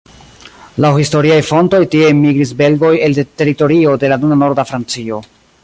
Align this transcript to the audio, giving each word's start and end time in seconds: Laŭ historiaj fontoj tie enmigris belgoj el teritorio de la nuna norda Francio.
Laŭ 0.85 0.89
historiaj 0.99 1.35
fontoj 1.49 1.81
tie 1.91 2.07
enmigris 2.13 2.55
belgoj 2.63 2.91
el 3.09 3.19
teritorio 3.43 3.95
de 4.05 4.11
la 4.15 4.19
nuna 4.25 4.39
norda 4.45 4.67
Francio. 4.71 5.21